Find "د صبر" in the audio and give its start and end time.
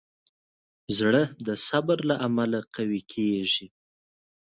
1.47-1.97